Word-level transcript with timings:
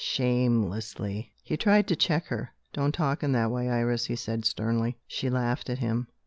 shamelessly!" 0.03 1.31
He 1.43 1.55
tried 1.57 1.87
to 1.87 1.95
check 1.95 2.25
her. 2.29 2.49
"Don't 2.73 2.91
talk 2.91 3.21
in 3.21 3.33
that 3.33 3.51
way, 3.51 3.69
Iris," 3.69 4.05
he 4.07 4.15
said 4.15 4.45
sternly. 4.45 4.97
She 5.05 5.29
laughed 5.29 5.69
at 5.69 5.77
him. 5.77 6.07